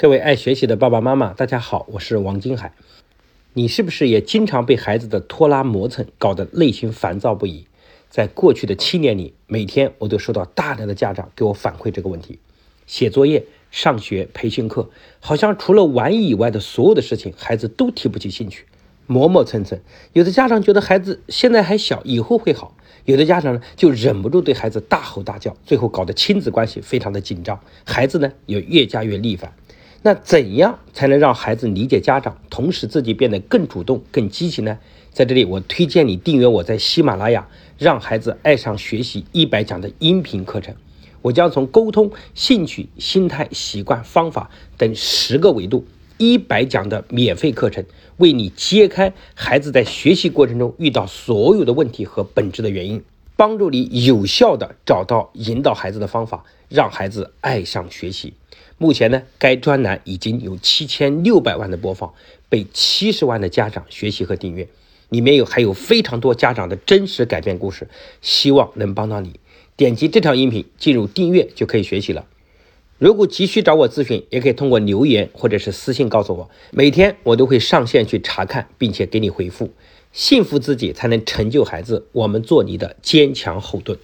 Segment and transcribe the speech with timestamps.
[0.00, 2.72] 各位爱学习的爸爸妈妈，大家好，我是王金海。
[3.54, 7.66] 你是不是也经常被孩子的拖拉磨蹭搞得内心烦躁不已？
[8.08, 12.38] 在过去的七年里，每天我都收到大量的家长给我反馈这个问题：
[12.86, 14.88] 写作业、上学、培训课，
[15.18, 18.66] 好像除了玩以外的所有的事情，孩子都提不起兴趣，
[19.08, 19.80] 磨磨蹭蹭。
[20.12, 29.52] 有的家长觉得孩子现在还小，以后会好；有的家长呢，就忍不住对孩子大吼大叫，最后搞得亲子关系非常的紧张，孩子呢也越加越逆反。
[30.02, 34.78] 那怎样才能让孩子理解家长，同时自己变得更主动、更积极呢？
[35.12, 40.74] 在这里，我推荐你订阅我在喜马拉雅《让孩子爱上学习一百讲》的音频课程。
[41.22, 45.84] 我将从沟通、兴趣、心态、习惯、方法等十个维度，
[46.16, 47.84] 一百讲的免费课程，
[48.18, 53.02] 为你揭开孩子在学习过程中遇到所有的问题和本质的原因，
[53.36, 58.34] 帮助你有效的找到引导孩子的方法，让孩子爱上学习。
[58.78, 62.14] 目前呢，该专栏已经有七千六百万的播放，
[62.48, 64.68] 被七十万的家长学习和订阅，
[65.08, 67.88] 里面有还有非常多家长的真实改变故事，
[68.22, 69.40] 希望能帮到你。
[69.76, 72.26] 点击这条音频进入订阅就可以学习了。
[72.98, 79.72] 如果急需找我咨询，也可以通过留言或者是私信告诉我，每天我都会上线去查看，并且给你回复。
[80.12, 83.98] 幸福自己才能成就孩子，我们做你的坚强后盾。